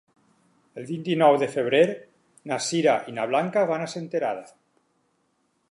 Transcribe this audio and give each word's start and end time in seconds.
El 0.81 0.87
vint-i-nou 0.91 1.35
de 1.43 1.49
febrer 1.57 1.83
na 2.53 2.59
Sira 2.69 2.95
i 3.11 3.15
na 3.19 3.29
Blanca 3.33 3.65
van 3.73 3.85
a 3.85 3.91
Senterada. 3.95 4.45